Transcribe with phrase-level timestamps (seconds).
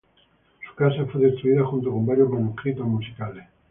[0.67, 3.45] Su casa fue destruida junto con varios manuscritos musicales.